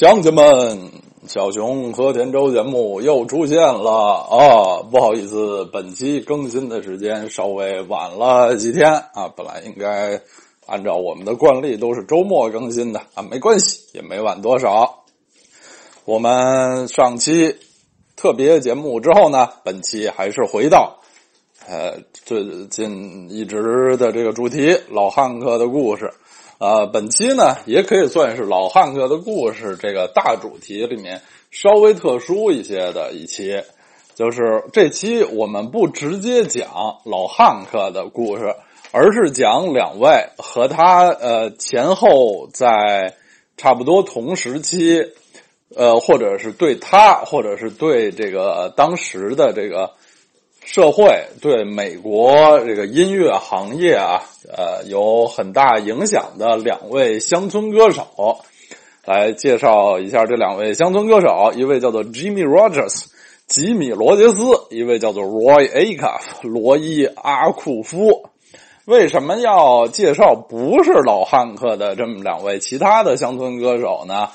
[0.00, 0.92] 乡亲们，
[1.26, 4.80] 小熊和田周节目又出现了啊！
[4.90, 10.22] 不好意思，本期更新的时间稍微晚了几天啊，本来应该
[10.64, 15.04] 按照我们的惯例都是周末更新的啊，没关系，也没晚多少。
[16.06, 17.56] 我们上期
[18.16, 20.96] 特别节目之后呢，本期还是回到
[21.68, 26.10] 呃最近一直的这个主题——老汉克的故事。
[26.60, 33.62] 啊，本期呢也可以算是老汉克的故事这个大主题里面稍微特殊一些的一期，
[34.14, 36.68] 就是这期我们不直接讲
[37.06, 38.54] 老汉克的故事，
[38.92, 43.14] 而是讲两位和他呃前后在
[43.56, 45.02] 差不多同时期，
[45.74, 49.92] 呃或者是对他，或者是对这个当时的这个。
[50.72, 54.22] 社会对美国这个音乐行业啊，
[54.56, 58.38] 呃，有很大影响的两位乡村歌手，
[59.04, 61.52] 来介绍一下这两位乡村歌手。
[61.56, 63.06] 一位叫做 Jimmy Rogers，
[63.48, 68.28] 吉米·罗杰斯；一位叫做 Roy Acuff，罗伊·阿库夫。
[68.84, 74.28] 为什么要介绍不是老汉克的这么两位其他的乡村歌手呢？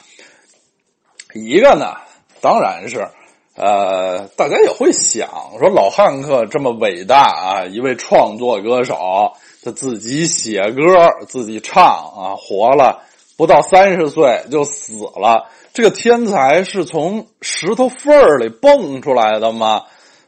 [1.34, 1.96] 一个呢，
[2.42, 3.08] 当然是。
[3.56, 10.82] 呃，大家也会想说，老汉克这么伟大啊，一位创作歌手，他自己写歌，
[11.28, 13.04] 自己唱啊，活了
[13.38, 15.50] 不到三十岁就死了。
[15.74, 19.84] 这个天才是从石头缝里蹦出来的吗？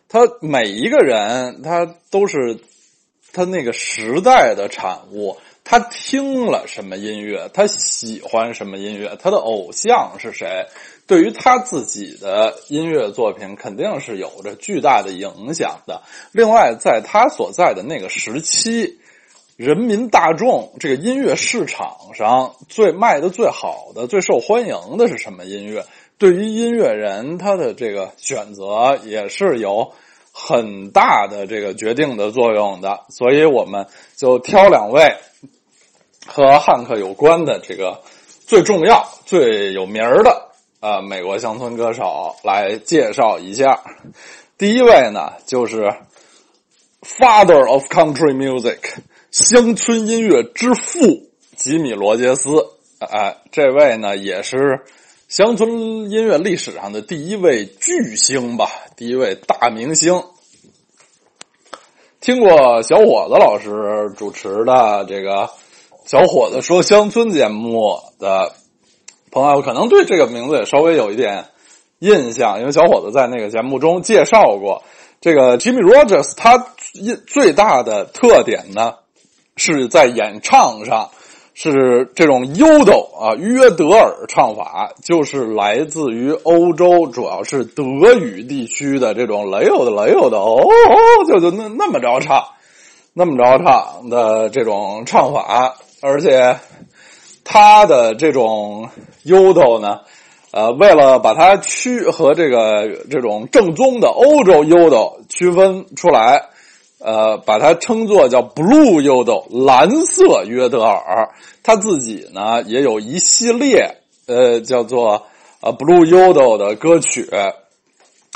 [0.08, 2.60] 他每一个人，他都是
[3.34, 5.38] 他那个时代的产物。
[5.66, 7.50] 他听了什么音乐？
[7.54, 9.18] 他喜欢什么音乐？
[9.22, 10.66] 他的偶像是谁？
[11.08, 16.04] 对于他自己的音乐作品，肯定是有着巨大的影响的。
[16.32, 19.00] 另外，在他所在的那个时期，
[19.56, 25.86] 人民大众这个音乐市场上最卖的最好的、最受欢迎的是什么音乐？
[26.18, 29.94] 对于音乐人他的这个选择也是有
[30.32, 33.06] 很大的这个决定的作用的。
[33.10, 35.16] 所以，我们就挑两位。
[36.30, 38.02] 和汉克有关的这个
[38.46, 40.47] 最重要、最有名儿的
[40.80, 43.82] 啊，美国乡村歌手来介绍一下。
[44.60, 45.92] 第一位呢，就是
[47.02, 48.78] Father of Country Music，
[49.32, 52.52] 乡村音乐之父吉米·罗杰斯。
[53.00, 54.82] 哎，这位呢，也是
[55.28, 60.24] 乡村音乐历史上的第一位巨星吧，第一位大明星。
[62.22, 65.50] 听过小伙子老师主持的这个。
[66.06, 68.56] 小伙子说：“乡村节目的
[69.32, 71.46] 朋友可能对这个名字也稍微有一点
[72.00, 74.84] 印象，因为小伙子在那个节目中介绍过
[75.20, 76.34] 这个 Jimmy Rogers。
[76.36, 76.68] 他
[77.28, 78.96] 最大的特点呢，
[79.56, 81.10] 是在演唱上
[81.54, 87.84] 是这种 Udo 啊约德尔唱法，就是来自于欧洲，主要是德
[88.16, 90.64] 语地区的这种雷欧的雷欧的哦，
[91.28, 92.46] 就就那那么着唱，
[93.14, 96.56] 那么着唱的这种唱法。”而且，
[97.50, 98.90] 他的这种
[99.24, 100.02] 优斗呢，
[100.52, 106.50] 呃，为了把它区和这个这种正宗的欧洲优斗区分出来，
[107.00, 111.30] 呃，把它称作叫 “blue 优斗”蓝色约德尔。
[111.64, 115.24] 他自己呢也有一系列呃叫做
[115.62, 117.30] 呃 “blue 优斗”的歌曲，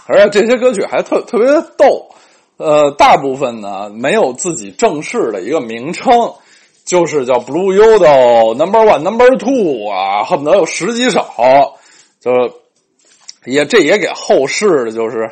[0.07, 1.47] 而且这些歌曲还特特别
[1.77, 2.07] 逗，
[2.55, 6.33] 呃，大部分呢没有自己正式的一个名称。
[6.83, 11.25] 就是叫 Blue Yodel Number One Number Two 啊，恨不得有十几首，
[12.19, 12.31] 就
[13.45, 15.31] 也这也给后世的就是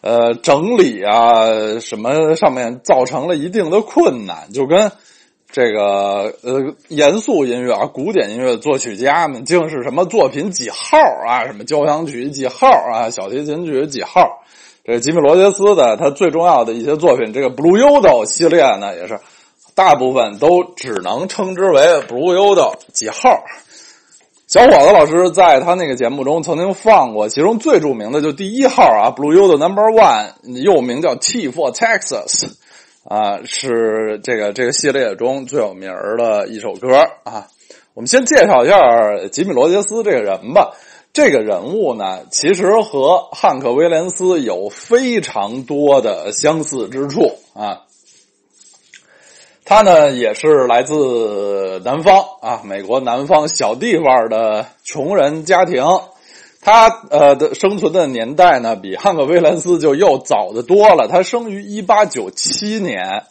[0.00, 4.92] 呃整理啊什么上面造成了一定的困难，就跟
[5.50, 14.42] 这个呃严肃音乐啊古典音乐作曲家们竟是什么作品几号啊，什么交响曲几号啊，小提琴曲几号，
[14.84, 19.18] 这吉米罗杰斯的他最重要的一些作品，这个 Blue Yodel 系列呢也是。
[19.74, 23.44] 大部分都只能称之为 Blue Yodel 几号。
[24.46, 32.50] 小伙子老师在他那个节目中曾经放过，其中最著名的就第一号啊，Blue Yodel Number One，又名叫 T for Texas，
[33.04, 37.46] 啊，是这个这个系列中最有名的一首歌啊。
[37.94, 38.78] 我们先介绍一下
[39.30, 40.74] 吉米罗杰斯这个人吧。
[41.14, 47.82] 这个人物呢，其实和汉克威廉斯有非常多的相似之处啊。
[49.72, 55.82] 他呢也是来自南方啊，美国南方小地方的穷人家庭。
[56.60, 61.08] 他呃的生存的年代呢，比汉克·威廉斯就又早的多了。
[61.08, 63.24] 他生于一八九七年，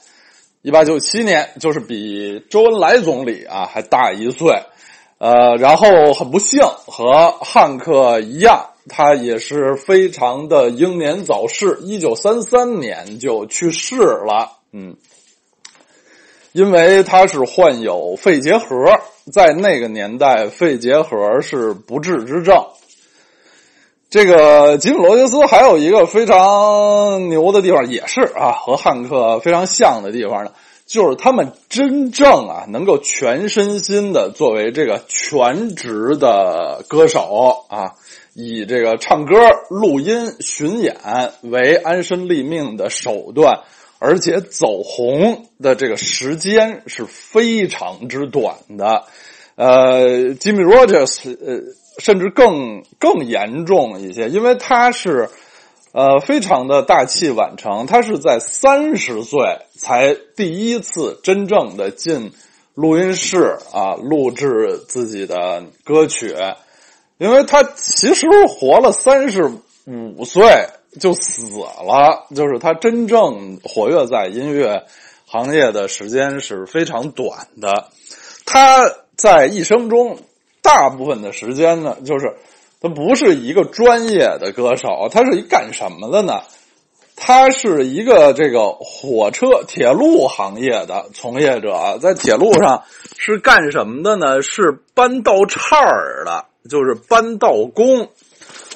[0.63, 4.63] 一八九七年就是比周恩来总理啊还大一岁。
[5.19, 14.53] 呃，然后很不幸和汉克一样，他也是非常的英年早逝，一九三三年就去世了。
[14.73, 14.95] 嗯，
[16.53, 18.99] 因为他是患有肺结核，
[19.31, 22.65] 在那个年代，肺结核是不治之症。
[24.09, 30.51] 这个吉姆·罗杰斯还有一个非常牛的地方，也是啊，和汉克非常像的地方呢，
[30.85, 37.93] 就是他们真正啊能够全身心的作为这个全职的歌手啊，
[38.33, 39.33] 以这个唱歌、
[39.69, 40.97] 录音、巡演
[41.43, 43.61] 为安身立命的手段，
[44.01, 49.05] 而且走红的这个时间是非常之短的。
[49.55, 51.81] 呃，吉米·罗杰斯呃。
[51.97, 55.29] 甚至更更严重一些，因为他是，
[55.91, 57.85] 呃，非常的大器晚成。
[57.85, 62.31] 他是在三十岁才第一次真正的进
[62.75, 66.33] 录音室啊，录制自己的歌曲。
[67.17, 69.51] 因为他其实活了三十
[69.85, 74.85] 五岁就死了，就是他真正活跃在音乐
[75.25, 77.87] 行业的时间是非常短的。
[78.45, 80.17] 他在一生中。
[80.63, 82.35] 大部分的时间呢，就是
[82.79, 86.43] 他不是一个专业的歌手，他是一干什么的呢？
[87.15, 92.83] 他是一个这个火车、铁路行业的从业者，在铁路上
[93.17, 94.43] 是干什么的呢？
[94.43, 98.09] 是搬道岔儿的，就是搬道工。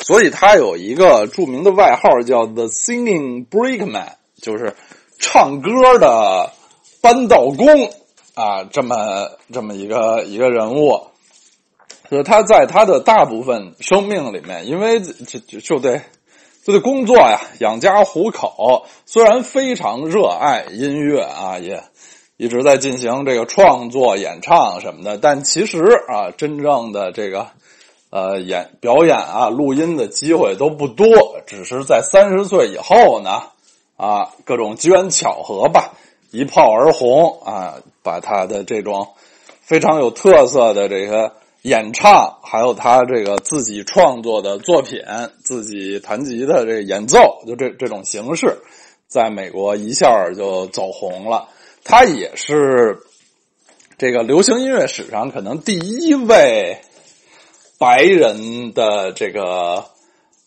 [0.06, 4.10] 所以他有一个著名的外号叫 “The Singing Brakeman”，
[4.40, 4.76] 就是
[5.18, 6.52] 唱歌的
[7.02, 7.66] 搬道工
[8.36, 8.96] 啊，这么
[9.52, 11.08] 这么一个一个人物。
[12.12, 16.00] 是他在他的大部分生命里面，因为就就就得
[16.64, 18.86] 就得工作呀，养家糊口。
[19.08, 21.82] 虽然非常热爱音乐啊，也
[22.38, 27.48] 一直在进行这个创作、演唱什么的，但其实啊，真正的这个
[28.16, 31.06] 呃演表演啊、录音的机会都不多。
[31.46, 33.42] 只是在三十岁以后呢，
[33.98, 35.92] 啊，各种机缘巧合吧，
[36.32, 39.10] 一炮而红啊，把他的这种
[39.60, 41.34] 非常有特色的这个。
[41.66, 45.00] 演唱，还有他这个自己创作的作品，
[45.44, 48.60] 自己弹吉的这个演奏，就这这种形式，
[49.08, 51.50] 在美国一下就走红了。
[51.84, 53.00] 他也是
[53.98, 56.78] 这个流行音乐史上可能第一位
[57.78, 59.86] 白人的这个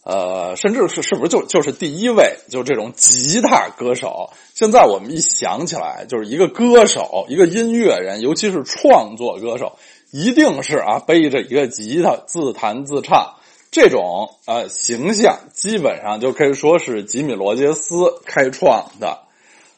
[0.04, 4.30] 呃，甚至是是不是就就是第一位就这种吉他歌手？
[4.54, 9.78] 现在我们一想起来，就是一个歌手，一个音乐人，尤其是创作歌手。
[10.10, 13.34] 一定是啊，背着一个吉他自弹自唱，
[13.70, 19.18] 这种呃形象基本上就可以说是吉米·罗杰斯开创的，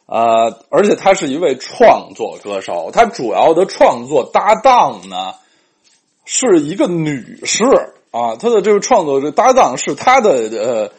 [0.06, 5.34] 呃，而且他是一位创作歌手，他主要的创作搭档呢
[6.32, 7.64] 是一个女士
[8.12, 10.92] 啊，她的这个创作这搭档是她的呃。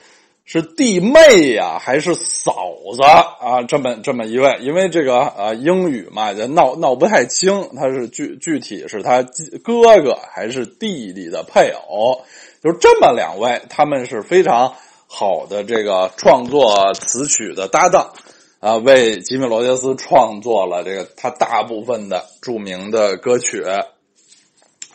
[0.44, 3.62] 是弟妹呀，还是嫂子啊？
[3.64, 9.24] 这么这么一位，因为这个啊，英语嘛，就闹闹不太清，他是具具体是他
[9.64, 12.24] 哥哥还是弟弟的配偶，
[12.62, 14.74] 就这么两位，他们是非常
[15.08, 18.12] 好的这个创作词曲的搭档
[18.60, 23.64] 啊，为吉米·罗杰斯创作了这个他大部分的著名的歌曲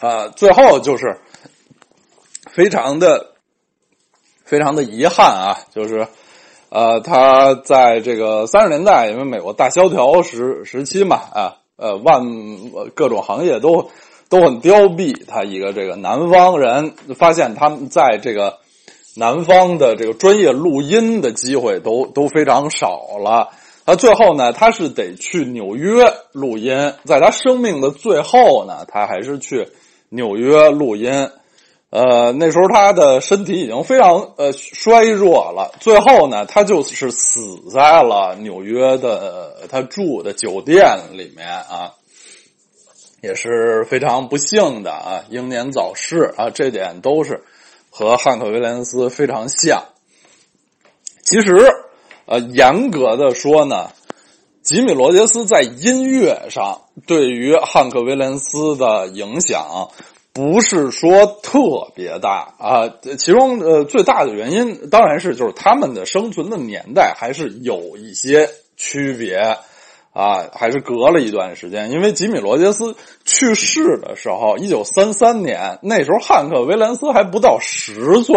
[0.00, 1.18] 啊，最后就是
[2.50, 3.32] 非常的。
[4.48, 6.06] 非常的遗憾啊，就是，
[6.68, 12.22] 呃，他在这个三十年代，因为美国大萧条时时期嘛，啊，呃，万
[12.94, 13.90] 各种行业都
[14.28, 15.26] 都很凋敝。
[15.26, 18.60] 他一个这个南方人，发现他们在这个
[19.16, 23.48] 南方的这个专业录音的机会都都非常少了。
[23.84, 29.70] 他最后呢，他是得去纽约录音，在他生命的最后呢，他还是去
[30.16, 31.30] 纽约录音。
[31.90, 41.94] 呃，那时候他的身体已经非常呃衰弱了，最后呢，他就是死在了纽约的他住的酒店里面啊，
[43.22, 47.44] 也是非常不幸的啊，英年早逝啊，这点都是
[47.88, 49.84] 和汉克·威廉斯非常像。
[51.22, 51.54] 其实，
[52.26, 53.90] 呃，严格的说呢，
[54.66, 59.90] 吉米·罗杰斯在音乐上对于汉克·威廉斯的影响。
[60.32, 61.60] 不是说特
[61.94, 69.36] 别大啊，其中呃最大的原因当然是就是他们的生存的年代还是有一些区别
[70.12, 71.92] 啊，还是隔了一段时间。
[71.92, 78.36] 因为吉米·罗杰斯去世的时候，一九三三年，那时候汉克·威廉斯还不到十岁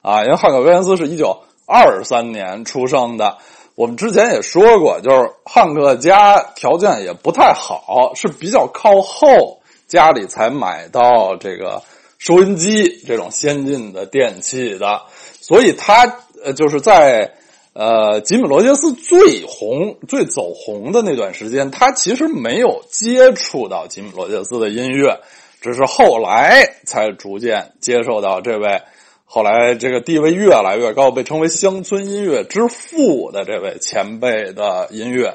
[0.00, 3.36] 啊，因为汉克·威廉斯是一九二三年出生的。
[3.78, 9.60] 我们之前也说过，就是汉克家条件也不太好，是比较靠后。
[9.86, 11.80] 家里才买到这个
[12.18, 15.02] 收音机这种先进的电器的，
[15.40, 17.34] 所以他呃就是在
[17.72, 25.20] 呃吉米罗杰斯最红、最走红的那段时间，他其实没有接触到吉米罗杰斯的音乐，
[25.60, 28.82] 只是后来才逐渐接受到这位。
[29.30, 35.34] 后来，这个地位越来越高，被称为乡村音乐之父的这位前辈的音乐。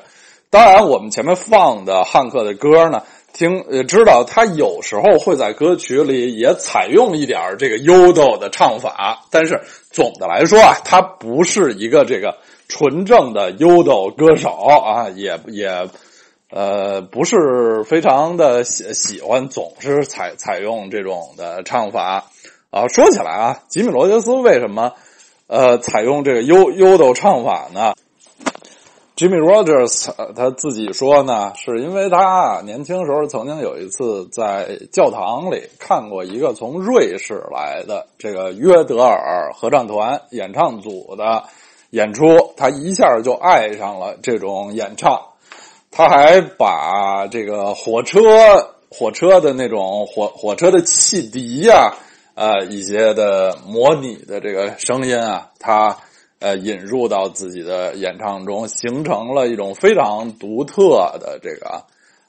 [0.50, 15.88] 当然，我们前面放的汉克的歌呢，听也知道他有时候会在歌曲里也采用一点这个 Udo 的唱法，但是总的来说啊，他不是一个这个纯正的 Udo 歌手啊， 也也
[16.50, 22.25] 呃不是非常的喜喜欢总是采采用这种的唱法。
[22.73, 24.93] 啊，说起来啊，吉米罗杰斯为什么
[25.45, 27.93] 呃采用这个优优斗唱法呢
[29.15, 41.43] ？Jimmy Rogers 他自己说呢，是因为他年轻时候曾经有一次在教堂里看过一个从瑞士来的这个约德尔合唱团演唱组的
[41.91, 42.25] 演出，
[42.57, 45.21] 他一下就爱上了这种演唱。
[45.91, 48.19] 他还把这个火车
[48.89, 51.93] 火车的那种火火车的汽笛呀。
[52.35, 55.97] 呃，一些的模拟的这个声音啊，他
[56.39, 61.83] 呃引入到自己的演唱中，形成了一种非常独特的这个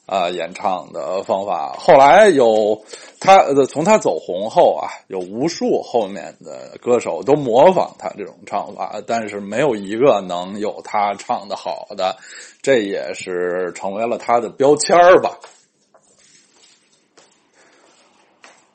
[0.05, 1.75] 啊演唱的方法。
[1.79, 2.85] 后来有
[3.19, 12.17] 他呃从他走红后啊，有无数后面的歌手都模仿他这种唱法，但是没有一个能有他唱的好的，
[12.61, 15.39] 这也是成为了他的标签吧。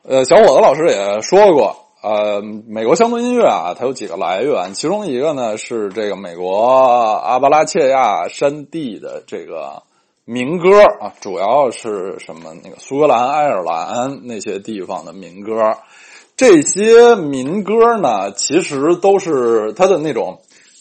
[0.09, 6.65] 呃，小伙子老师也说过，呃，美国乡村音乐啊，它有几个来源，其中一个呢是这个美国
[7.23, 9.83] 阿巴拉契亚山地的这个
[10.25, 15.77] 民歌啊，主要是什么那个苏格兰、爱尔兰那些地方的民歌，
[16.35, 20.39] 这些民歌呢，其实都是它的那种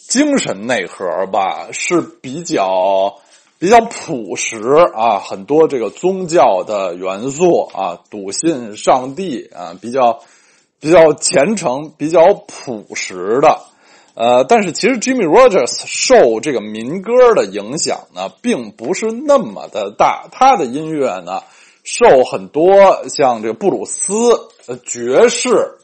[0.09, 3.15] 精神内核吧，是比较。
[3.59, 4.61] 比较朴实
[4.95, 10.21] 啊，很多这个宗教的元素啊，笃信上帝啊，比较
[10.79, 13.59] 比较虔诚，比较朴实的。
[14.15, 20.29] 呃，但是其实 Jimmy Rogers 受这个民歌的影响呢，并不是那么的大。
[20.31, 21.43] 他的音乐呢，
[21.83, 24.15] 受很多像这个布鲁斯、
[24.67, 25.79] 呃爵士，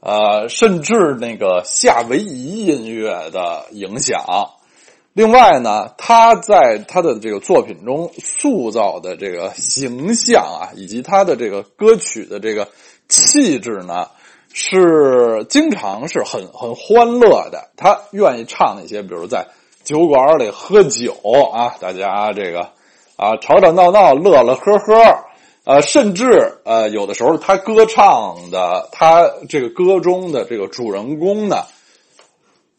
[0.00, 4.22] 呃，甚至那个夏威夷音乐的影响。
[5.20, 12.68] 另外呢，他在他的这个作品中塑造的这个形象啊，以及他的这个歌曲的这个
[13.06, 14.08] 气质呢，
[14.54, 17.68] 是经常是很很欢乐的。
[17.76, 19.48] 他愿意唱一些，比如在
[19.84, 21.12] 酒馆里喝酒
[21.52, 22.70] 啊，大家这个
[23.16, 25.24] 啊吵吵闹闹、乐乐呵呵，
[25.64, 26.30] 呃，甚至
[26.64, 31.66] 呃有的时候他歌唱的，他这个歌中的这个主人公呢，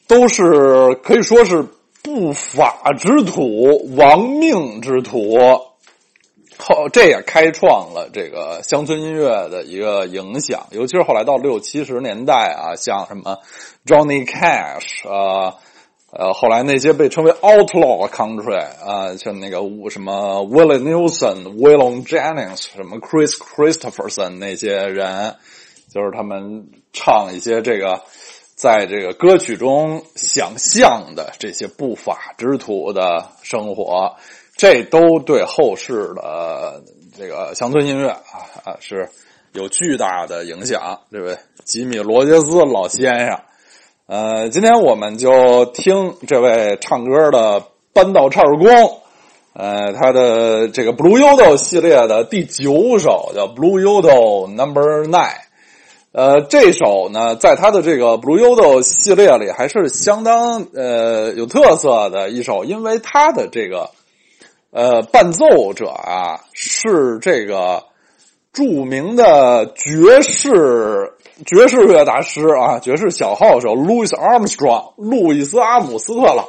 [0.07, 1.67] 都是可以说是。
[2.03, 5.38] 不法之徒，亡命之徒，
[6.58, 13.38] 后这也开创了这个乡村音乐的一个影响，尤其是后来到六七十年代啊，像什么
[13.86, 15.58] Johnny Cash 啊，
[16.12, 19.60] 呃，后来那些被称为 Outlaw Country 啊，像那个
[19.91, 25.36] 什么 Willie Nelson、Willon Jennings、什么 Chris Christopherson 那些人，
[25.93, 28.01] 就是他们唱一些这个。
[28.62, 34.18] 在这个歌曲中想象的这些不法之徒的生活，
[34.56, 36.84] 这都对后世的
[37.18, 38.22] 这个乡村音乐啊
[38.63, 39.10] 啊是
[39.53, 41.00] 有巨大的影响。
[41.12, 43.39] 这位吉米·罗杰斯老先生，
[44.06, 47.63] 呃，今天我们就听这位唱歌的
[47.94, 49.01] 扳道唱工，
[49.53, 55.50] 呃，他的这个 Blue Yodel 系列的第九首叫 Blue Yodel Number Nine。
[56.13, 63.91] 呃，这首呢，在他的这个 Blue Yodel 系列里还是相当呃有特色的一首，因为他的这个
[64.72, 67.86] 呃伴奏者啊是这个
[68.51, 71.13] 著名的爵士
[71.46, 76.46] 爵士乐大师啊，爵士小号手 Louis Armstrong 路易斯阿姆斯特朗，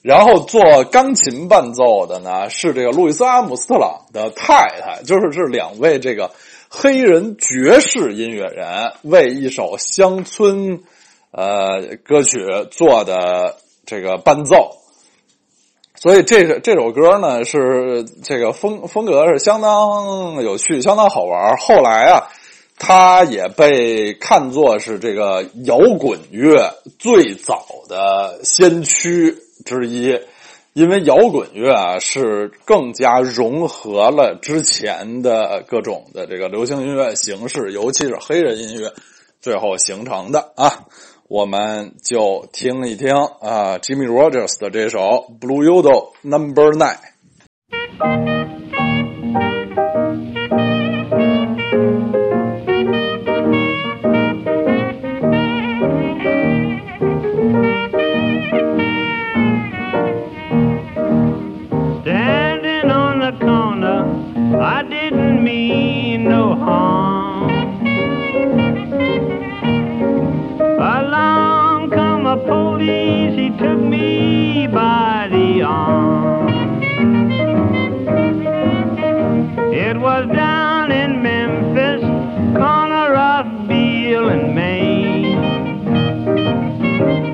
[0.00, 6.30] 然后做钢琴伴奏的呢是这个路易斯阿姆斯特朗的太太，就是这两位这个。
[6.72, 10.84] 黑人爵士音乐人为一首乡村
[11.32, 12.38] 呃歌曲
[12.70, 14.76] 做的这个伴奏，
[15.96, 21.56] 所以这个这首歌呢是这个风风格是相当有趣、相当好玩。
[21.56, 22.28] 后来啊，
[22.78, 30.16] 它也被看作是这个摇滚乐最早的先驱之一。
[30.72, 38.92] 因为摇滚乐啊是更加融合了之前的各种的这个流行音乐形式，尤其是黑人音乐，
[39.40, 40.86] 最后形成的啊。
[41.28, 44.98] 我们就听一听啊，Jimmy Rogers 的这首
[45.38, 46.98] 《Blue Yodel Number Nine》。
[73.58, 76.48] Took me by the arm.
[79.72, 82.02] It was down in Memphis,
[82.56, 85.38] corner of Beale and Main.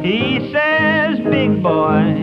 [0.04, 2.14] He says, big boy,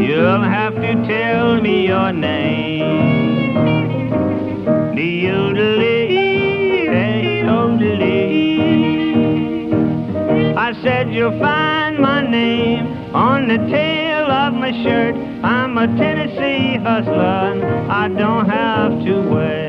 [0.00, 3.54] you'll have to tell me your name.
[4.96, 6.88] The odelie,
[7.44, 8.48] odelie.
[10.56, 15.14] I said you'll find my name on the tail of my shirt.
[15.42, 19.68] I'm a Tennessee hustler, and I don't have to wait.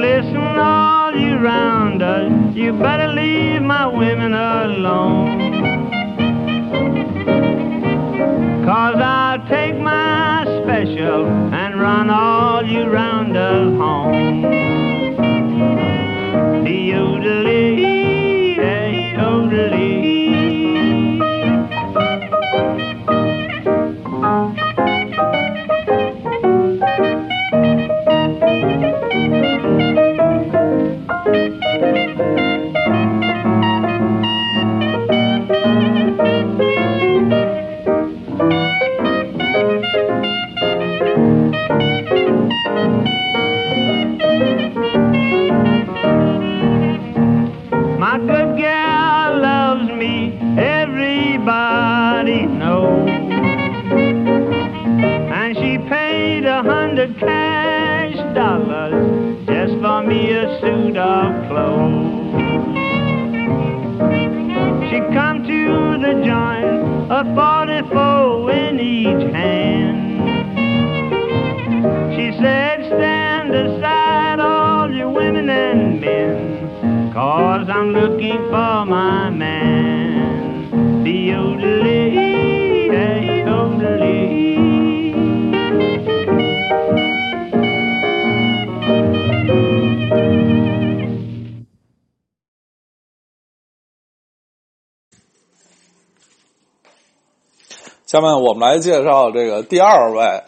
[0.00, 5.38] Listen, all you rounders, you better leave my women alone.
[8.64, 14.42] Cause I'll take my special and run all you rounders home.
[16.64, 16.92] The
[98.18, 100.42] 下面我们来介绍这个第二位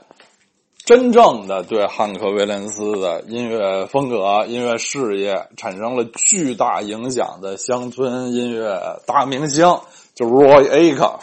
[0.85, 9.79] 真正的对汉克·威廉斯的音乐风格、音乐事业产生了巨大影响的乡村音乐大明星，
[10.17, 11.21] 就是 Roy Acuff，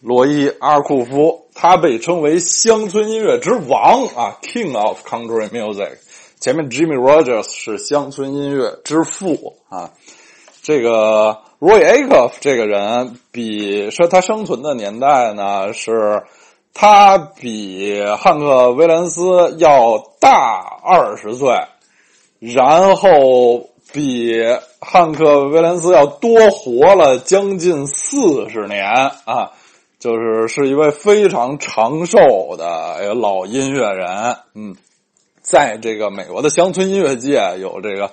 [0.00, 1.46] 罗伊·阿库夫。
[1.56, 5.96] 他被称为乡村音乐之王啊，King of Country Music。
[6.38, 9.90] 前面 Jimmy Rogers 是乡村音乐之父啊。
[10.62, 16.22] 这个 Roy Acuff 这个人比说他生存的年代呢，是
[16.74, 21.54] 他比汉克·威廉斯要大二十岁，
[22.38, 24.34] 然后比
[24.80, 28.86] 汉克·威廉斯要多活了将近四十年
[29.24, 29.52] 啊，
[29.98, 32.18] 就是是一位非常长寿
[32.58, 34.76] 的老音乐人，嗯，
[35.40, 38.10] 在这个美国的乡村音乐界有这个。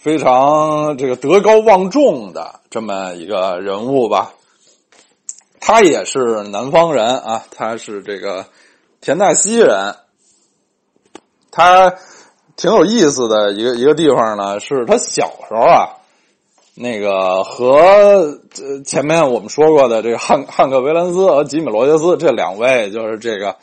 [0.00, 4.32] 非常这个德高望重的这么一个人物吧，
[5.60, 8.46] 他也是南方人啊，他是这个
[9.00, 9.96] 田纳西人。
[11.50, 11.96] 他
[12.54, 15.97] 挺有意思的一个一个地方呢，是他小时候啊，
[16.80, 18.38] 那个和
[18.84, 23.56] 前面我们说过的这个汉汉克·维兰斯和吉米·罗杰斯这两位，就是这个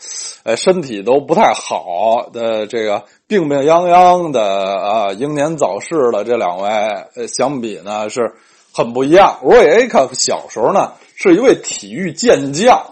[0.44, 3.04] 呃身体都不太好的这个。
[3.28, 8.36] 病病殃殃的啊，英年早逝的这两位，相比呢是
[8.72, 9.40] 很不一样。
[9.44, 12.92] Roy Acuff 小时候呢是一位体育健将，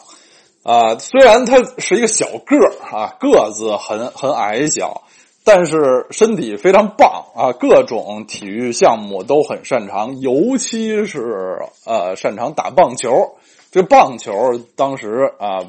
[0.64, 2.58] 啊，虽然他是一个小个
[2.92, 5.04] 啊，个子很很矮小，
[5.44, 13.36] 但是身体非常棒啊，各种体育项目都很擅长，尤其是呃擅长打棒球。
[13.72, 14.34] 这棒球
[14.76, 15.66] 当时啊，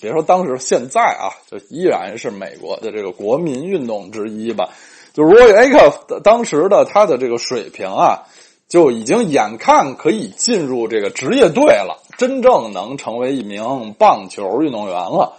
[0.00, 4.70] 别说当时，现在啊，就依然是美国的这个国民运动之一吧。
[5.14, 8.24] 就 Roy Acuff 当时的他的这个水平啊，
[8.68, 15.38] 就已经眼看可以进入这个职业队了，真正能成为一名棒球运动员了。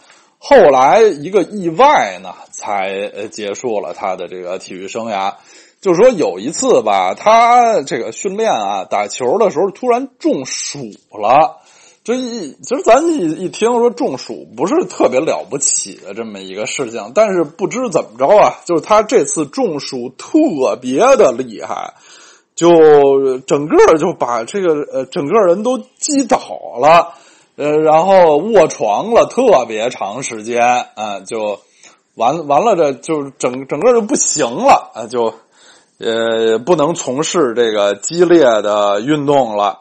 [0.50, 5.34] 后来一个意外呢，才结束了他的这个体育生涯。
[5.82, 10.80] 就是说有一次吧，他这个训练啊，打球的时候突然中暑
[11.12, 11.58] 了。
[12.06, 21.96] 这一其实咱一一听说中暑不是特别了不起的这么一个事情，但是不知怎么着啊，就是他这次中暑特别的厉害，
[22.56, 26.40] 就整个就把这个呃整个人都击倒
[26.80, 27.16] 了，
[27.58, 30.62] 呃，然后卧床了特别长时间
[30.96, 31.60] 啊，就
[32.14, 35.34] 完完了，这就整整个就不行了啊，就
[35.98, 39.80] 呃不能从事这个激烈的运动了。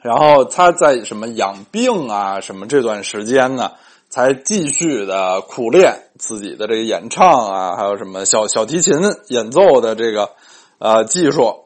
[0.00, 3.72] 然后他在什么养病啊什么这段时间呢，
[4.08, 8.94] 才继续的苦练自己的这个演唱啊，还有什么小小提琴
[9.26, 10.30] 演奏的这个
[10.78, 11.64] 呃技术，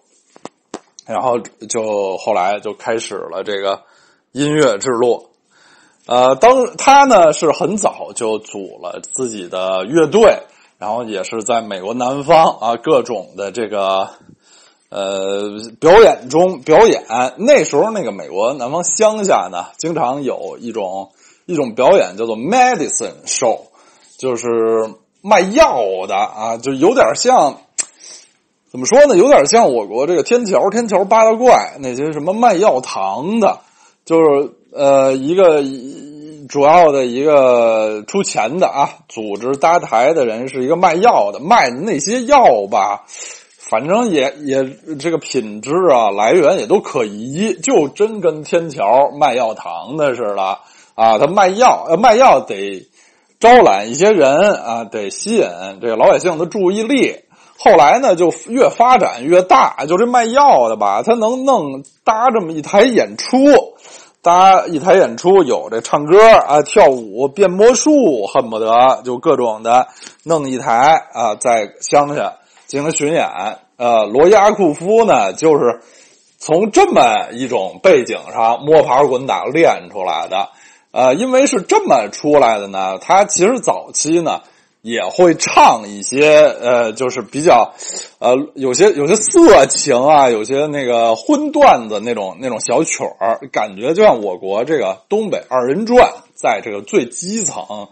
[1.06, 3.82] 然后就后来就开始了这个
[4.32, 5.28] 音乐之路。
[6.06, 10.40] 呃，当他呢是很早就组了自己的乐队，
[10.78, 14.08] 然后也是在美国南方啊各种的这个。
[14.94, 17.02] 呃，表演中表演
[17.38, 21.12] 那时候，那个美国南方乡下呢，经常有一种
[21.46, 23.60] 一种表演叫做 medicine show，
[24.18, 24.46] 就是
[25.22, 27.56] 卖药的啊，就有点像
[28.70, 29.16] 怎么说呢？
[29.16, 33.60] 有点像我国这个天桥天桥八大怪那些什么卖药糖的，
[34.04, 35.62] 就是呃一个
[36.48, 43.04] 主要的一个出钱的啊，组织搭台的人是一个卖药的，卖的那些药吧。
[43.58, 50.42] 反正也也这个品质啊，来源也都可疑，就真跟天桥卖药糖的似的
[50.94, 51.18] 啊。
[51.18, 52.86] 他卖药，卖药得
[53.40, 55.46] 招揽一些人啊，得吸引
[55.80, 57.20] 这个老百姓的注意力。
[57.62, 63.36] 后来呢，就越发展越大，就这卖药的吧，他能弄搭这么一台演出，
[64.20, 69.86] 搭一台演出有这唱歌啊、跳舞、变魔术，恨不得就各种的
[70.24, 72.34] 弄一台啊，在乡下。
[72.68, 73.28] 进行巡演，
[73.76, 75.82] 呃，罗伊阿库夫呢，就是
[76.38, 80.48] 从这么一种背景上摸爬滚打练出来的，
[80.90, 84.40] 呃，因为是这么出来的呢，他其实早期呢
[84.82, 87.72] 也会唱一些，呃，就是比较，
[88.18, 97.88] 呃，有些有些色情啊，有些那个荤段子那种那种小曲儿，感觉就像我国这个东北二人转，在这个最基层。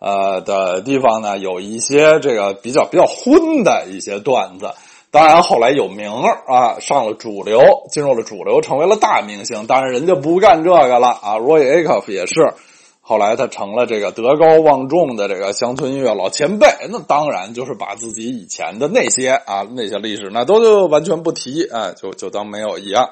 [0.00, 4.70] 呃的地方呢，有一些这个比较比较荤的一些段子，
[5.10, 6.12] 当然后来有名
[6.46, 7.60] 啊，上了主流，
[7.90, 9.66] 进入了主流，成为了大明星。
[9.66, 12.54] 当然人家不干这个了啊，Roy Acuff 也是，
[13.08, 23.08] 后来他成了这个德高望重的这个乡村音乐老前辈，那当然就是把自己以前的那些啊那些历史那都就完全不提啊，就就当没有一样。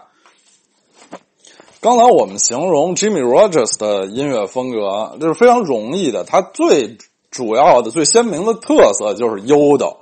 [1.81, 6.25] 刚才我们形容 Jimmy Rogers 的音乐风格，这是非常容易的。
[6.25, 6.99] 他最
[7.31, 9.97] 主要的、最鲜明的特色就是悠的，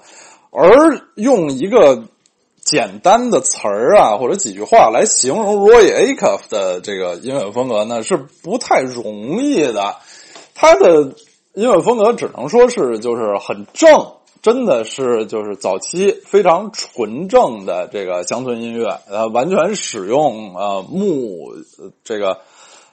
[0.51, 2.03] 而用一个
[2.65, 9.97] 简单的词儿啊，或者几句话来形容 Roy Acuff 的这个音乐风格呢，是不太容易的。
[10.55, 11.13] 他的
[11.53, 14.13] 音乐风格只能说是就是很正。
[14.43, 21.55] 真的是就是早期非常纯正的这个乡村音乐，呃，完全使用呃木
[22.05, 22.41] 这个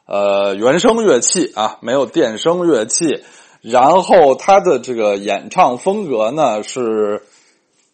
[0.05, 3.21] 呃原声乐器啊，没有电声乐器。
[3.59, 7.23] 然后他的这个演唱风格呢是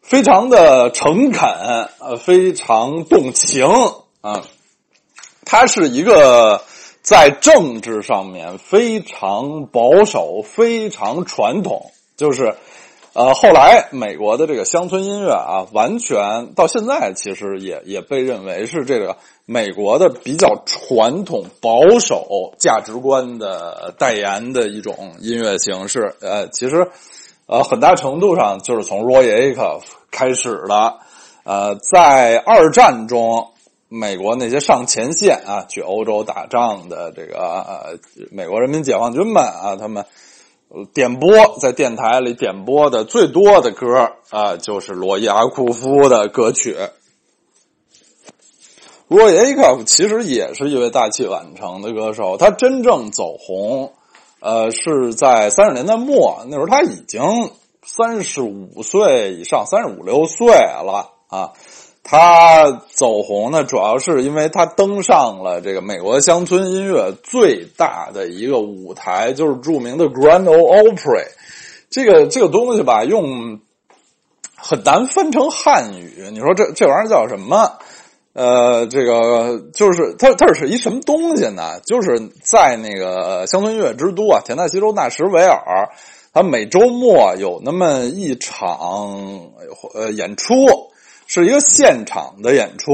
[0.07, 1.49] 非常的诚恳，
[1.99, 3.67] 呃，非常动情
[4.21, 4.41] 啊。
[5.43, 6.61] 他是一个
[7.01, 12.55] 在政治上面非常保守、非常传统，就是。
[13.13, 26.15] 呃，后来美国的这个乡村音乐啊，完全到现在其实也也被认为是这个美国的比较传统保守价值观的代言的一种音乐形式。
[26.21, 26.91] 呃，其实
[27.47, 29.81] 呃很大程度上就是从 Roy Acuff
[30.11, 30.97] 开始的。
[31.43, 33.49] 呃，在二战中，
[33.89, 37.97] 美国那些上前线啊去欧洲打仗的这个呃
[38.31, 40.05] 美国人民解放军们啊，他们。
[40.93, 41.31] 点播
[41.61, 46.75] 在电台里点播的最多的歌啊，就是罗伊阿库夫的歌曲。
[49.07, 53.93] 罗伊阿库夫其实也是一位大器晚成的歌手，他真正走红，
[54.39, 57.51] 呃，是在三十年代末，那时候他已经
[57.83, 61.53] 三十五岁以上，三十五六岁了啊。
[62.09, 71.25] 他走红呢，主要是因为他登上了这个美国乡村音乐最大的一个舞台，就是著名的 Grand Ole Opry。
[71.89, 73.59] 这个这个东西吧，用
[74.55, 76.29] 很难分成汉语。
[76.31, 77.73] 你说这这玩意儿叫什么？
[78.37, 81.79] 呃，这个就是它，它是一什么东西呢？
[81.87, 85.89] 就是在那个乡村音乐之都啊，田纳西州纳什维尔，
[86.31, 88.77] 它每周末有那么一场
[89.95, 90.53] 呃演出，
[91.25, 92.93] 是一个现场的演出。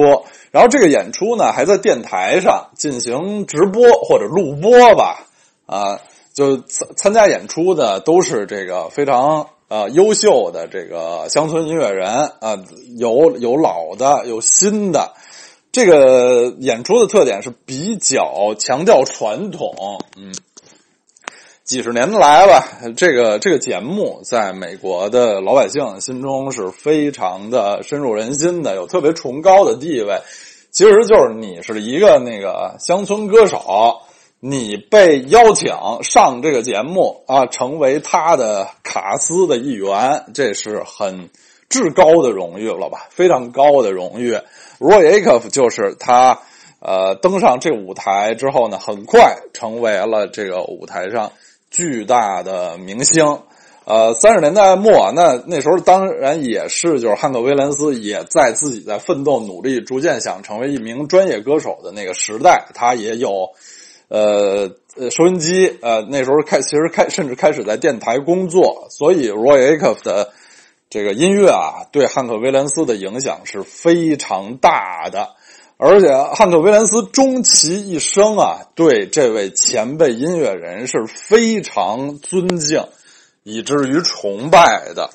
[0.52, 5.28] 然后这个演出呢，还在电台上进行直播或者录播吧。
[5.66, 6.00] 啊，
[6.34, 9.48] 就参参加演出的都是这个非常。
[9.70, 12.08] 呃，优秀的这个乡村音乐人
[12.42, 12.60] 啊，
[13.00, 15.14] 有有老的，有新的。
[15.74, 20.32] 这个演出的特点是比较强调传统，嗯，
[21.64, 30.22] 几十年来吧，这个这个节目在美国的老百姓心中是非常的深入人心的，有特别崇高的地位。
[30.72, 33.98] 其实就是你是一个那个乡村歌手。
[34.46, 35.72] 你被邀请
[36.04, 41.30] 上这个节目啊，成为他的卡司的一员，这是很
[41.74, 43.08] 至高的荣誉了吧？
[43.10, 44.38] 非常高的荣誉。
[44.78, 46.40] Roy Acuff 就是他，
[46.80, 51.32] 呃，登上这舞台之后呢，很快成为了这个舞台上
[51.72, 53.40] 巨大的明星。
[53.86, 63.50] 呃，三十年代末，那那时候当然也是，就是汉克威廉斯也在自己在奋斗努力，逐渐想成为一名专业歌手的那个时代，他也有。
[64.10, 64.70] 呃，
[65.10, 70.32] 收音机呃，那时候开，其实开，甚至开始在电台工作，所以 Roy Acuff 的
[70.94, 75.30] 这个音乐啊，对汉克威廉斯的影响是非常大的。
[75.78, 82.86] 而且汉克威廉斯终其一生啊，对这位前辈音乐人是非常尊敬，
[83.42, 85.10] 以至于崇拜的。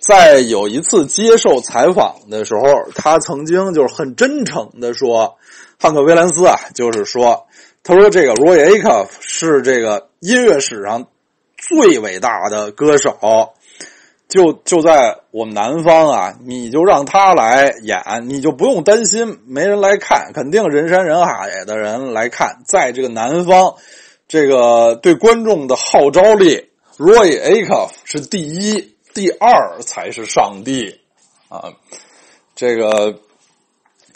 [0.00, 5.34] 在有一次接受采访的时候，他曾经就是很真诚的说，
[5.80, 7.44] 汉克威廉斯啊，就是说。
[7.82, 11.06] 他说：“这个 Roy Acuff 是这个音乐史上
[11.56, 13.16] 最伟大的歌手，
[14.28, 22.58] 就就在我们南方啊，你就让他来演，你就不用担心没人来看，肯定人山人海的人来看。
[22.66, 23.74] 在这个南方，
[24.28, 31.00] 这个对观众的号召力，Roy Acuff 是第一，第二才是上帝
[31.48, 31.72] 啊！
[32.54, 33.18] 这个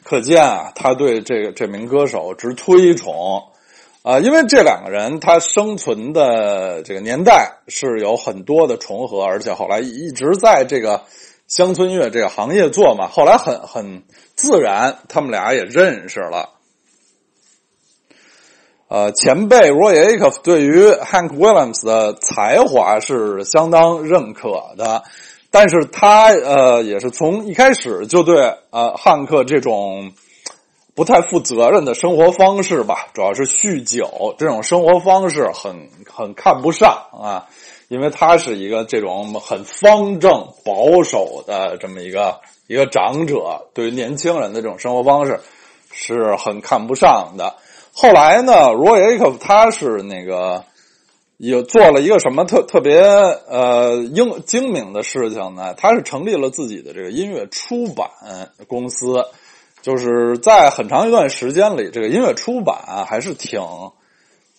[0.05, 3.44] 可见啊，他对这个这名歌手之推崇。”
[4.02, 11.04] 啊，因为这两个人他生存的这个年代是有很多的重合，而且后来一直在这个
[11.46, 14.02] 乡村乐这个行业做嘛，后来很很
[14.34, 16.48] 自然，他们俩也认识了。
[18.88, 25.04] 呃，前辈 Roy Acuff 对于 Hank Williams 的才华是相当认可的，
[25.52, 30.12] 但是他呃也是从一开始就对呃汉克这种。
[30.94, 37.48] 不太负责任的生活方式吧，主要是酗酒这种生活方式很很看不上啊，
[37.88, 45.40] 因为他是一个这种很方正保守的这么一个一个长者，对于年轻人的这种生活方式
[45.90, 47.55] 是很看不上的。
[47.94, 50.64] 后来呢，Roy Acuff 他是那个
[51.38, 55.72] 也做了一个什么特特别呃英精明的事情呢？
[55.74, 58.11] 他是成立了自己的这个音乐出版
[58.68, 59.24] 公司。
[59.83, 63.61] 就是在很长一段时间里，这个音乐出版还是挺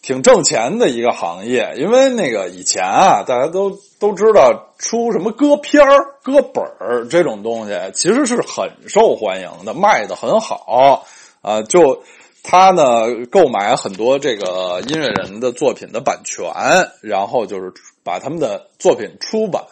[0.02, 1.74] 挺挣钱的一个行业。
[1.78, 11.02] 因为那个以前啊，大家都都知道出什么歌片儿、歌本儿这种东西，其实是很受欢迎的，卖的很好
[11.42, 11.62] 啊。
[11.64, 12.04] 就
[12.44, 16.52] 他呢，购买很多这个音乐人的作品的版权，
[17.00, 17.72] 然后就是
[18.04, 19.64] 把他们的作品出版。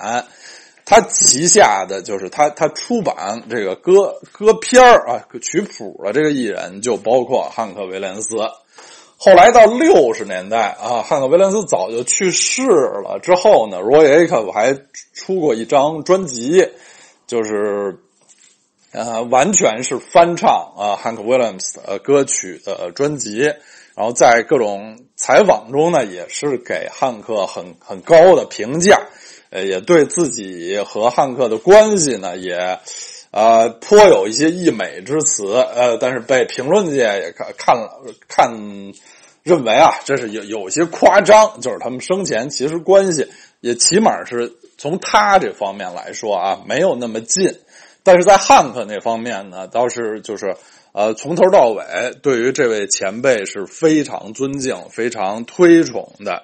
[0.91, 8.35] 他旗下的就是他，他出版这个歌歌片儿啊，曲谱的这个艺人就包括汉克·威廉斯。
[9.15, 13.19] 后来到六十年代啊，汉克·威廉斯早就去世了。
[13.23, 14.73] 之后呢，Roy Acuff 还
[15.13, 16.67] 出过一张专辑，
[17.25, 17.97] 就是
[18.91, 23.43] 呃，完全是翻唱啊汉克·威廉斯的歌曲的专辑。
[23.95, 28.99] 然后在各种采访中呢，也是给汉克很很高的评价。
[29.51, 32.79] 呃，也对自己和汉克的关系呢，也，
[33.31, 35.53] 呃，颇有一些溢美之词。
[35.53, 38.53] 呃，但是被评论界也看看了看，
[39.43, 41.59] 认为啊，这是有有些夸张。
[41.59, 43.27] 就是他们生前其实关系
[43.59, 47.53] 也起码是从他这方面来说啊，没有那么近。
[48.03, 50.55] 但是在汉克那方面呢，倒是就是
[50.93, 51.83] 呃，从头到尾
[52.23, 56.43] 对于这位前辈是非常尊敬、非常推崇的。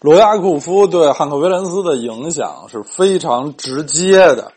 [0.00, 4.52] 罗亚库夫对汉克·威廉斯的影响是非常直接的。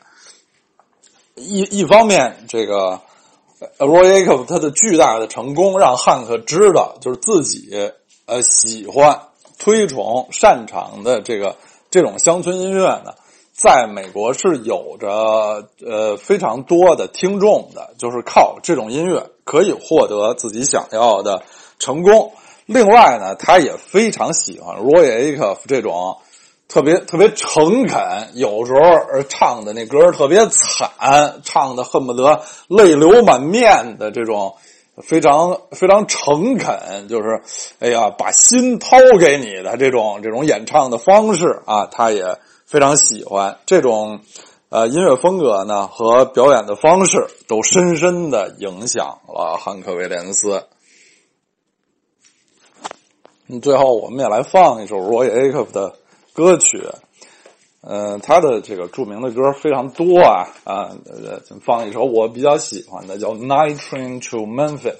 [1.33, 3.01] 一一方面，这个
[3.79, 7.91] 罗亚库夫他的巨大的成功，让汉克知道，就是自己
[8.27, 9.19] 呃喜欢、
[9.57, 11.55] 推崇、擅长的这个
[11.89, 13.13] 这种乡村音乐呢，
[13.51, 21.41] 在美国是有着呃非常多的听众的，就是靠这种音乐可以获得自己想要的
[21.79, 22.31] 成功。
[22.71, 26.17] 另外呢，他也非常喜欢 Roy Acuff 这种
[26.67, 34.55] 特别特别诚恳，有时候唱的那歌特别惨，唱的恨不得泪流满面的这种
[35.03, 37.41] 非常非常诚恳，就是
[37.79, 42.37] 哎呀把心掏给你的这种这种演唱的方式啊，他也。
[42.71, 44.21] 非常喜欢这种，
[44.69, 50.63] 呃，音乐风格呢和表演的方式都深深的影响了汉克·威廉斯。
[53.59, 55.95] 最后我们也来放一首 Roy Acuff 的
[56.33, 56.81] 歌曲，
[57.81, 60.91] 嗯，他的这个著名的歌非常多啊啊，
[61.61, 64.99] 放一首我比较喜欢的叫《Night Train to Memphis》，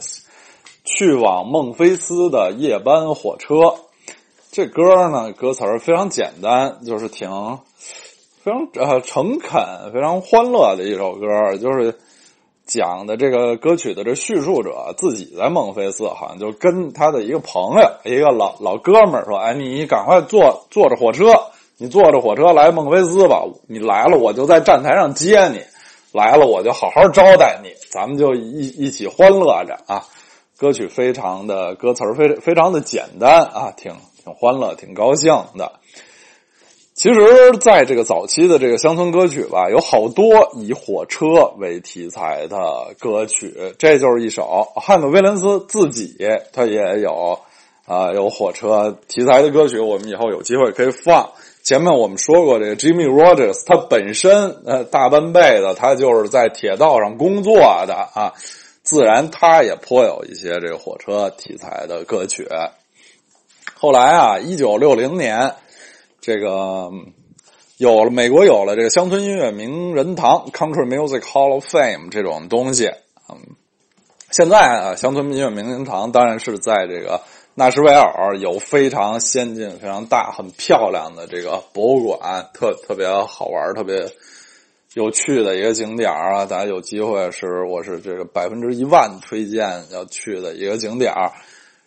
[0.83, 3.75] 去往孟菲斯的夜班火车。
[4.51, 7.29] 这歌呢，歌词非常简单，就是挺
[8.43, 11.55] 非常呃诚恳、非常欢乐的一首歌。
[11.57, 11.97] 就是
[12.65, 21.25] 讲的这个歌曲的这叙述者自己在孟菲斯，好像就跟他的一个朋友、一个老老哥们儿说：“哎，你赶快坐坐着火车，
[21.77, 23.43] 你坐着火车来孟菲斯吧。
[23.67, 25.59] 你来了，我就在站台上接你；
[26.11, 27.69] 来了，我就好好招待你。
[27.91, 30.05] 咱们就一一起欢乐着啊。”
[30.57, 33.93] 歌曲非常的歌词非非常的简单啊，挺。
[34.23, 35.79] 挺欢乐，挺高兴的。
[37.01, 41.25] 其实，在这个早期的这个乡村歌曲吧，有好多以火车
[41.57, 43.73] 为题材的歌曲。
[43.79, 46.15] 这就是一首汉克·威廉斯自己，
[46.53, 47.39] 他也有
[47.87, 49.79] 啊，有火车题材的歌曲。
[49.79, 51.31] 我们以后有机会可以放。
[51.63, 57.55] 前面我们说过，这个 Jimmy Rogers，他本身呃大半辈子他就是在铁道上工作
[57.87, 58.33] 的啊，
[58.83, 62.47] 自然他也颇有一些这个火车题材的歌曲。
[63.73, 65.55] 后来啊，一九六零年，
[66.21, 66.91] 这个
[67.77, 72.91] 有了美国有了这个乡村音乐名人堂 （Country Music Hall of Fame） 这种东西。
[73.27, 73.37] 嗯，
[74.29, 77.21] 现在啊，乡村音乐名人堂当然是在这个
[77.55, 84.07] 纳什维尔有非常先进、非常大、很漂亮的这个博物馆，特特别好玩、特别
[84.93, 86.45] 有趣的一个景点啊！
[86.45, 91.11] 大家有机会是，我是这个百分之一万推荐要去的一个景点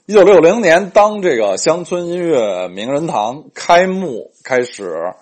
[0.07, 5.15] 一九六零年，当这个乡村音乐名人堂开幕开始，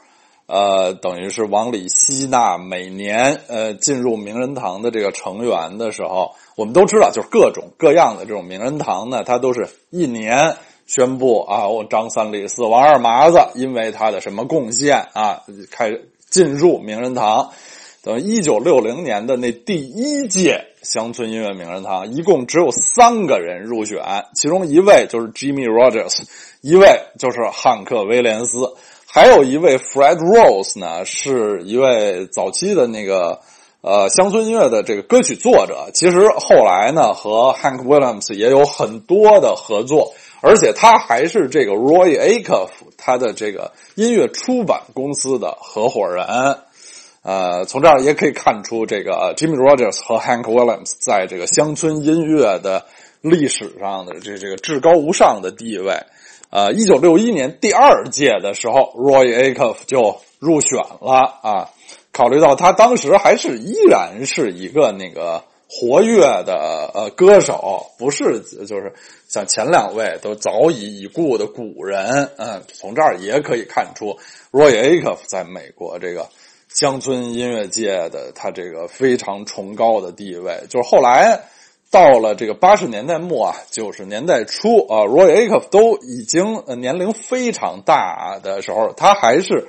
[0.47, 15.97] 呃，等于是往里吸纳每年呃进入名人堂的这个成员的时候，我们都知道，就是各种各样的这种名人堂呢，它都是一年宣布啊，我张三李四王二麻子，因为他的什么贡献啊，开
[16.29, 17.53] 进入名人堂。
[18.03, 26.25] 等于一九六零年的那第一届乡村音乐名人堂，一共只有三个人入选，其中一位就是 Jimmy Rogers，
[26.63, 28.75] 一位就是汉克·威廉斯，
[29.07, 33.39] 还有一位 Fred Rose 呢，是一位早期的那个
[33.83, 35.91] 呃乡村音乐的这个歌曲作者。
[35.95, 46.27] 其实后来呢，和 Hank Williams 也有很多的合作，而且他还是这个 Roy Acuff 他的这个音乐出版公司的合伙人。
[47.23, 52.85] 呃，从这儿也可以看出，这个 Jimmy Rogers 和 Hank Williams 在这个乡村音乐的
[53.21, 55.95] 历史上的这这个至高无上的地位。
[56.51, 61.71] 呃，一九六一年第二届的时候，Roy Acuff 就入选了啊。
[62.11, 68.93] 考虑到他当时还是依然是一个那个活跃的呃歌手，不是就是
[69.29, 72.29] 像前两位都早已已故的古人。
[72.37, 74.19] 嗯，从这儿也可以看出
[74.51, 76.27] ，Roy Acuff 在美国这个。
[76.75, 81.43] 乡村音乐界的他这个非常崇高的地位，就是后来
[81.91, 89.69] 到了这个八十年代末啊，九十年代初啊，Roy Acuff 都已经年龄非常大的时候，他还是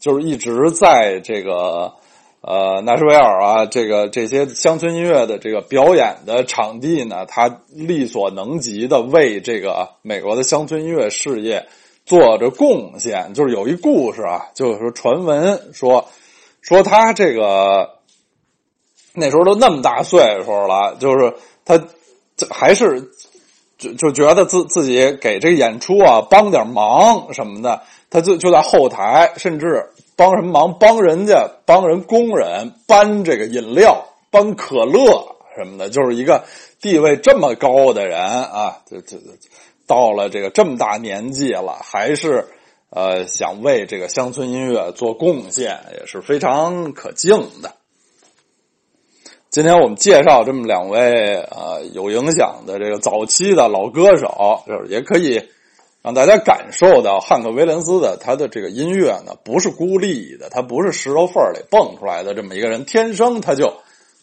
[0.00, 1.92] 就是一直在这个
[2.40, 11.68] 呃纳什维尔啊，这个这些乡村音乐的这个表演的场地呢，他力所能及的为这个美国的乡村音乐事业
[12.04, 13.34] 做着贡献。
[13.34, 16.08] 就是有一故事啊，就是说传闻说。
[16.62, 17.98] 说他这个
[19.14, 21.82] 那时候都那么大岁数了，就是他
[22.50, 23.10] 还是
[23.78, 36.44] 就就觉得自自己给这演出啊帮点忙什么的，他就就在后台，甚至帮什么忙，帮人家帮人工人搬这个饮料，搬可乐什么的，就是一个
[36.80, 39.16] 地位这么高的人啊，就就
[39.86, 42.46] 到了这个这么大年纪了，还是。
[42.90, 47.74] 呃，想为这个乡村音乐做贡献也是非常可敬的。
[49.48, 55.48] 今天我们介绍这么两位呃有影响的这个早期的老歌手，就是也可以
[56.02, 63.74] 让大家感受到汉克·威廉斯的他的这个音乐呢，不是孤立的，他不是石头缝里蹦出来的这么一个人，天生他就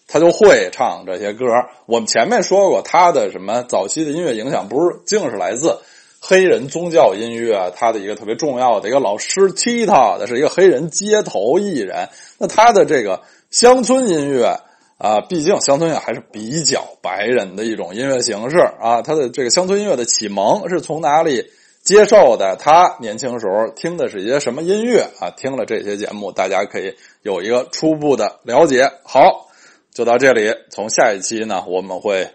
[0.07, 1.45] 他就会唱这些歌。
[1.85, 5.79] 我们前面说过，他的什么早期的音乐影响，不是净是来自
[6.21, 12.09] 黑人宗教音乐，他的一个特别重要的一个老师踢他的是一个黑人街头艺人。
[12.37, 14.59] 那他的这个乡村音乐。
[14.99, 19.03] 啊，毕竟乡村音乐还是比较白人的一种音乐形式啊。
[19.03, 21.51] 他的这个乡村音乐的启蒙是从哪里
[21.83, 22.55] 接受的？
[22.59, 25.29] 他年轻时候听的是一些什么音乐啊？
[25.37, 28.91] 听了这些节目，大家可以有一个初步的了解。
[29.03, 29.51] 好，
[29.93, 30.51] 就到这里。
[30.71, 32.31] 从下一期呢，我们会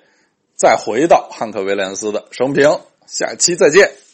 [0.55, 2.79] 再回到汉克·威廉斯的生平。
[3.12, 4.08] 下期再见。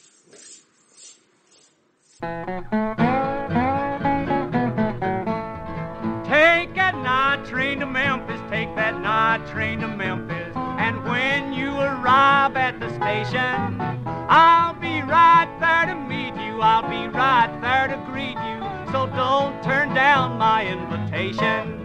[9.04, 10.54] night train to Memphis.
[10.56, 13.82] And when you arrive at the station,
[14.30, 16.62] I'll be right there to meet you.
[16.62, 18.60] I'll be right there to greet you.
[18.92, 21.84] So don't turn down my invitation.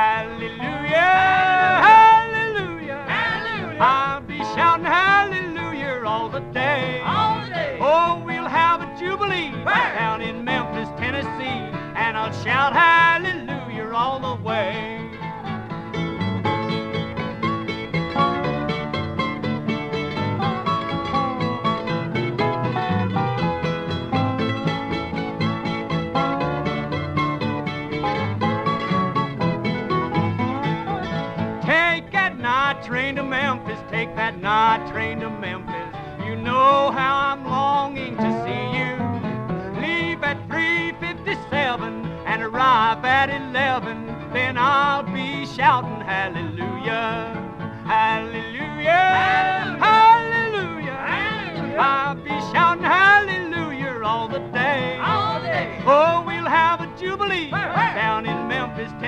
[0.00, 1.12] Hallelujah,
[1.90, 3.78] hallelujah, hallelujah.
[3.80, 5.19] I'll be shouting hallelujah all
[6.31, 7.01] the day.
[7.03, 7.77] All the day.
[7.81, 9.95] Oh, we'll have a jubilee Where?
[9.95, 13.00] down in Memphis, Tennessee, and I'll shout hallelujah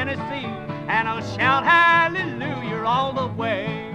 [0.05, 0.45] Tennessee,
[0.89, 3.89] and I'll shout hallelujah all the way.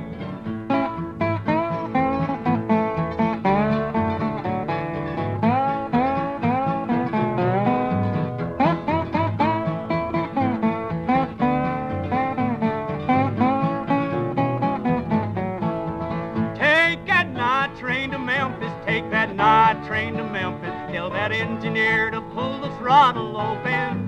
[16.57, 20.71] Take that night train to Memphis, take that night train to Memphis.
[20.91, 24.08] Tell that engineer to pull the throttle open.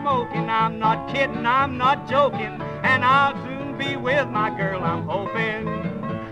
[0.00, 0.50] Smoking.
[0.50, 2.60] I'm not kidding, I'm not joking.
[2.82, 5.66] And I'll soon be with my girl, I'm hoping.